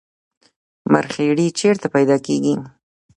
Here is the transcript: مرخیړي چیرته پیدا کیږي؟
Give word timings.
مرخیړي 0.91 1.47
چیرته 1.59 1.87
پیدا 1.95 2.17
کیږي؟ 2.25 2.53